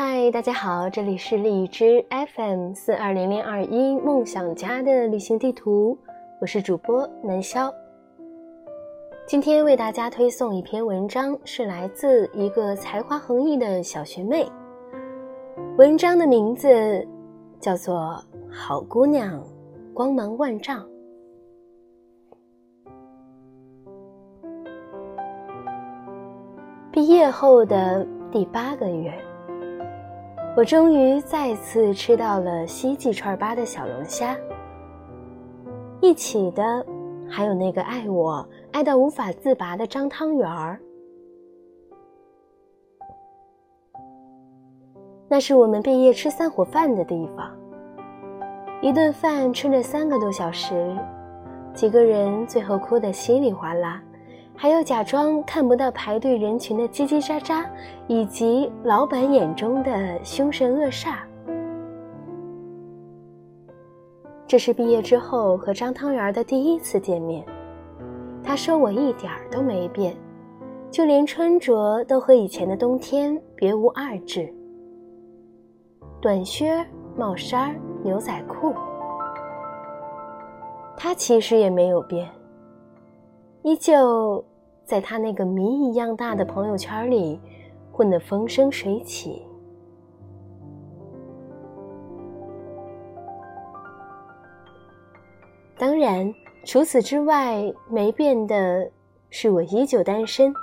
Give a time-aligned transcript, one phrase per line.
[0.00, 5.98] 嗨，大家好，这里是荔枝 FM 四二零零二一梦想家的旅行地图，
[6.40, 7.68] 我是主播南潇。
[9.26, 14.46] 今天为大家推送一篇文章，是来自一个才华横溢的小学妹。
[15.76, 17.04] 文章的名字
[17.58, 17.96] 叫做
[18.54, 19.44] 《好姑娘，
[19.92, 20.80] 光芒万丈》。
[26.92, 29.12] 毕业后的第八个月。
[30.58, 34.36] 我终于再次吃到了西记串吧的小龙虾，
[36.00, 36.84] 一起的
[37.30, 40.80] 还有那个爱我爱到无法自拔的张汤圆儿。
[45.28, 47.56] 那是我们毕业吃散伙饭的地方，
[48.82, 50.92] 一顿饭吃了三个多小时，
[51.72, 54.02] 几个人最后哭得稀里哗啦。
[54.60, 57.64] 还有假装看不到排队人群的叽叽喳喳，
[58.08, 61.18] 以及老板眼中的凶神恶煞。
[64.48, 67.46] 这是毕业之后和张汤圆的第一次见面，
[68.42, 70.16] 他说我一点儿都没变，
[70.90, 74.52] 就连穿着都和以前的冬天别无二致，
[76.20, 76.84] 短靴、
[77.16, 78.74] 帽衫、牛仔裤。
[80.96, 82.28] 他其实也没有变。
[83.62, 84.42] 依旧
[84.88, 87.38] 在他那个谜一样大的朋友圈里
[87.92, 89.46] 混得风生水起。
[95.76, 96.32] 当然，
[96.64, 98.90] 除此之外没变的
[99.28, 100.54] 是我依旧单身，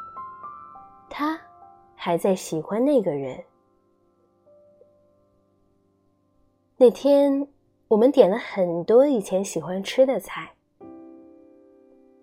[1.08, 1.40] 他
[1.94, 3.44] 还在喜欢那个人。
[6.78, 7.48] 那天，
[7.88, 10.55] 我们点了很多以前喜欢吃的菜。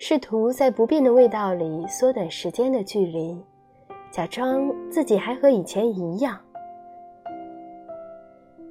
[0.05, 3.41] 试图在不变的味道里缩短时间的距离，
[4.11, 6.37] 假装自己还和以前一样。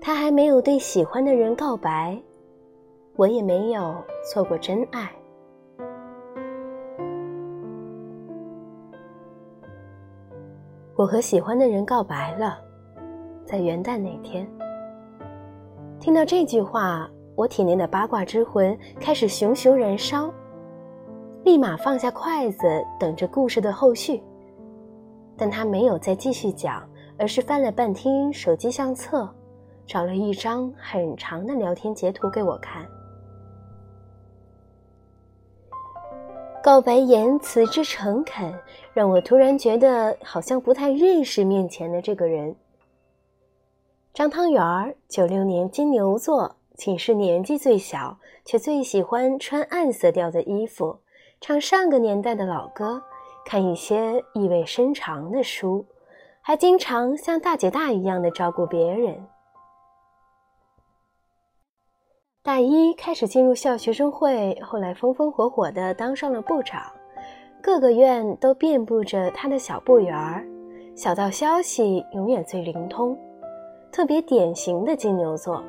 [0.02, 2.22] 他还没有对喜欢的人告白，
[3.16, 3.96] 我也没有
[4.30, 5.09] 错过真爱。
[10.97, 12.59] 我和喜欢的人告白了，
[13.46, 14.46] 在元旦那天。
[15.97, 20.30] 听到这句话，我体内的八卦之魂开始熊熊燃烧。
[21.44, 24.22] 立马放下筷子，等着故事的后续。
[25.35, 26.88] 但他没有再继续讲，
[27.18, 29.28] 而是翻了半天手机相册，
[29.88, 32.85] 找了一张很长的聊天截图给我看。
[36.63, 38.53] 告白言辞之诚恳，
[38.94, 42.56] 让我突然觉得好像不太认识面前的这个人。
[44.13, 51.00] 张汤圆儿，九六年金牛座，寝室年纪最小，却最喜欢穿暗色调的衣服。
[51.41, 53.02] 唱上个年代的老歌，
[53.44, 55.84] 看一些意味深长的书，
[56.40, 59.28] 还经常像大姐大一样的照顾别人。
[62.44, 66.84] 大一开始进入校学生会，后来风风火火的当上了部长，
[67.59, 70.46] 各个院都遍布着他的小部员儿，
[70.96, 73.18] 小道消息永远最灵通，
[73.91, 75.63] 特别典型的金牛座，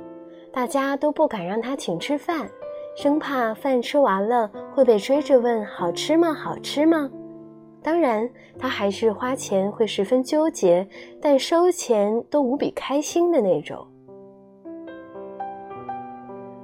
[0.53, 2.47] 大家都不敢让他请吃饭。
[2.95, 6.33] 生怕饭吃完了会被追着问好吃吗？
[6.33, 7.11] 好吃吗？
[7.83, 10.87] 当然，他还是花钱会十分纠结，
[11.21, 13.85] 但收钱都无比开心的那种。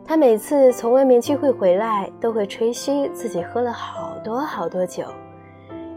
[0.05, 5.05] 他每次从外面聚会回来，都会吹嘘自己喝了好多好多酒，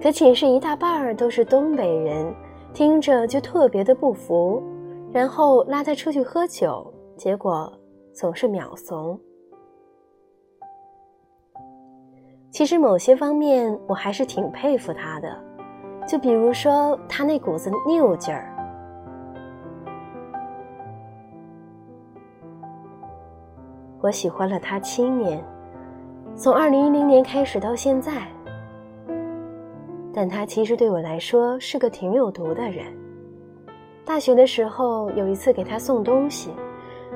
[0.02, 2.34] 可寝室一大半儿都是东北人，
[2.74, 4.64] 听着就特别的不服，
[5.12, 7.72] 然后拉他出去喝酒，结果
[8.14, 9.20] 总是秒怂。
[12.52, 15.34] 其实某些方面我还是挺佩服他的，
[16.06, 18.54] 就比如说他那股子拗劲儿。
[24.02, 25.42] 我喜欢了他七年，
[26.36, 28.28] 从二零一零年开始到现在，
[30.14, 32.86] 但他其实对我来说是个挺有毒的人。
[34.04, 36.52] 大学的时候有一次给他送东西，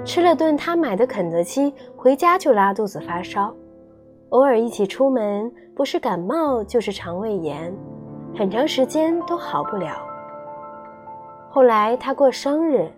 [0.05, 3.53] 吃了顿他买的肯德基，回家就拉肚子发烧。
[4.29, 7.73] 偶尔一起出门，不是感冒就是肠胃炎，
[8.37, 9.95] 很长时间都好不了。
[11.49, 12.91] 后来他过生日，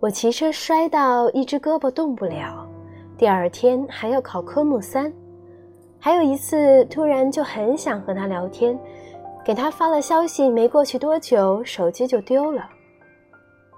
[0.00, 2.66] 我骑车摔到一只胳膊动不了，
[3.18, 5.12] 第二天还要考科目三。
[5.98, 8.78] 还有一次突然就很想和他聊天，
[9.44, 12.68] 给他发了消息，没过去多久手机就丢了。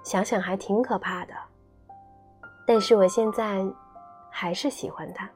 [0.03, 1.33] 想想还挺可怕的，
[2.65, 3.65] 但是我现在
[4.29, 5.29] 还是喜欢他。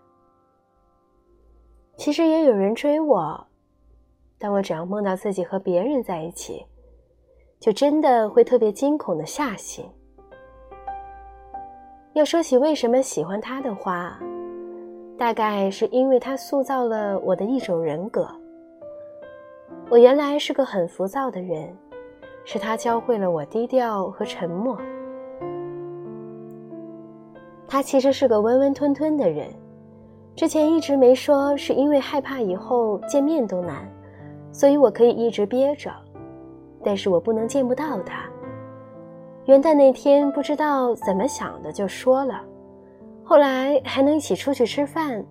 [1.99, 3.45] 其实也有人追我，
[4.37, 6.65] 但我只要梦到自己和别人在一起，
[7.59, 9.85] 就真的会特别惊恐的吓醒。
[12.13, 14.17] 要说起为什么喜欢他的话，
[15.17, 18.25] 大概是因为他塑造了我的一种人格。
[19.89, 21.75] 我原来是个很浮躁的人，
[22.45, 24.79] 是他教会了我低调和沉默。
[27.67, 29.49] 他其实是个温温吞吞的人，
[30.39, 33.85] 之前一直没说，是因为害怕以后见面都难，
[34.53, 35.91] 所以我可以一直憋着。
[36.81, 38.23] 但是我不能见不到他。
[39.47, 42.41] 元旦那天不知道怎么想的就说了，
[43.21, 45.21] 后来还能一起出去吃饭，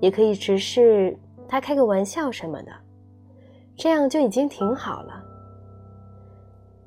[0.00, 1.18] 也可以只是
[1.48, 2.70] 他开个玩笑什么的，
[3.74, 5.14] 这样就已经挺好了。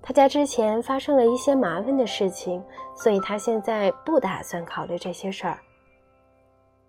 [0.04, 2.63] 他家之前发生了一些麻烦的事情，
[2.96, 5.57] 所以他现在不打算考虑这些事儿。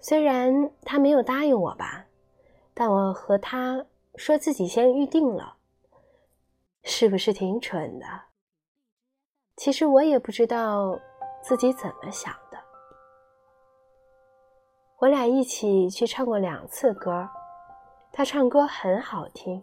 [0.00, 2.06] 虽然他没有答应我吧，
[2.72, 3.84] 但我和他
[4.16, 5.56] 说自己先预定了，
[6.82, 8.06] 是不是挺蠢的？
[9.56, 10.98] 其实我也不知道
[11.42, 12.58] 自己怎么想的。
[15.00, 17.28] 我俩一起去唱过两次歌，
[18.10, 19.62] 他唱歌很好听，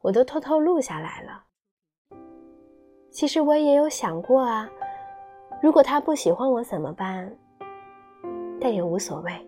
[0.00, 1.44] 我都偷偷录下来了。
[3.10, 4.66] 其实我也有想过啊，
[5.62, 7.36] 如果他不喜欢我怎么办？
[8.60, 9.46] 但也无所谓。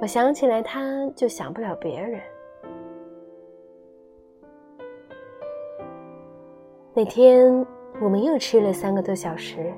[0.00, 2.20] 我想起来他，就想不了别人。
[6.92, 7.66] 那天
[8.00, 9.72] 我们又吃了三个多小时，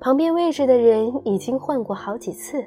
[0.00, 2.64] 旁边位置的人已经换过好几次。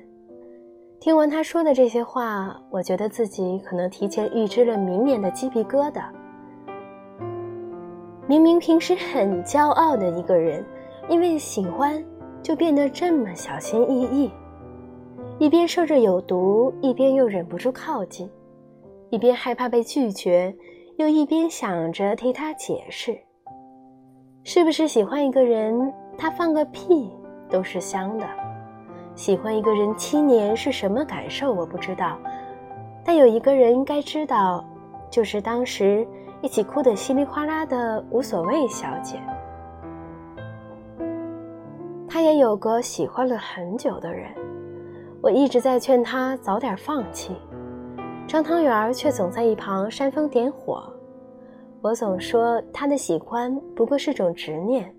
[1.00, 6.04] 听完他说的这些话，我觉得自己可能提前预知了明年的鸡皮疙瘩。
[8.28, 10.64] 明明平时很骄傲的一个人，
[11.08, 12.04] 因为喜欢
[12.44, 14.30] 就变得这么小心翼翼，
[15.40, 18.30] 一边受着有毒，一边又忍不住靠近，
[19.10, 20.54] 一边害怕被拒绝，
[20.98, 23.18] 又一边想着替他解释。
[24.44, 27.10] 是不是喜欢一个人，他放个屁
[27.50, 28.28] 都是香的？
[29.16, 31.54] 喜欢一个人七年是什么感受？
[31.54, 32.20] 我不知道，
[33.06, 34.64] 但有一个人应该知道，
[35.10, 36.06] 就是当时。
[36.42, 39.20] 一起哭得稀里哗啦的无所谓小姐，
[42.08, 44.32] 她也有个喜欢了很久的人，
[45.22, 47.36] 我一直在劝他早点放弃，
[48.26, 50.82] 张汤圆却总在一旁煽风点火。
[51.82, 54.96] 我总说他的喜欢不过是种执念，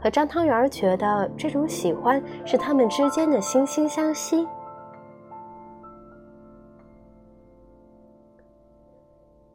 [0.00, 4.46] 可张汤圆觉得这种喜欢是他们之间的惺惺相惜。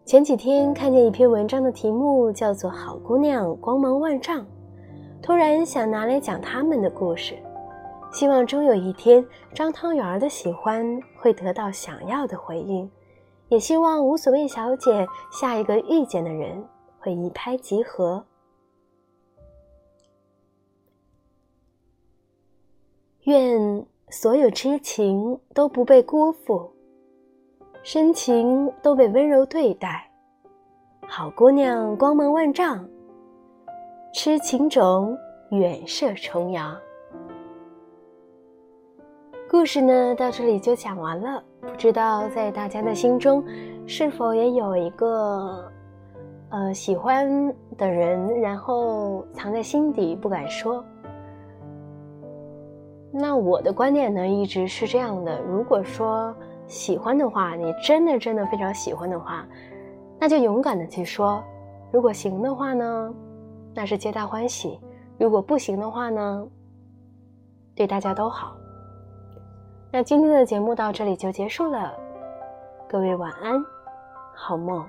[0.04, 4.42] 前几天看见一篇文章的题目叫做《好姑娘光芒万丈》，
[5.22, 7.34] 突然想拿来讲他们的故事，
[8.16, 12.90] 希望终有一天张汤圆儿的喜欢会得到想要的回应，
[13.50, 16.64] 也希望无所谓小姐下一个遇见的人
[16.98, 18.26] 会一拍即合。
[23.24, 26.72] 愿所有痴情都不被辜负。
[27.84, 30.10] 深情都被温柔对待，
[31.06, 32.88] 好姑娘光芒万丈，
[34.14, 35.18] 痴情种
[35.52, 36.80] 远涉重洋。
[39.58, 43.42] 故事呢到这里就讲完了，不知道在大家的心中，
[43.88, 45.72] 是否也有一个
[46.50, 47.26] 呃喜欢
[47.78, 50.84] 的人，然后藏在心底不敢说。
[53.14, 56.36] 那我的观点呢一直是这样的，如果说。
[56.68, 59.48] 喜欢的话，你真的真的非常喜欢的话，
[60.20, 61.42] 那就勇敢的去说。
[61.94, 63.14] 如果行的话呢，
[63.74, 64.78] 那是皆大欢喜；
[65.18, 66.46] 如果不行的话呢，
[67.74, 68.58] 对大家都好。
[69.96, 71.94] 那今天的节目到这里就结束了，
[72.86, 73.64] 各位晚安，
[74.34, 74.86] 好梦。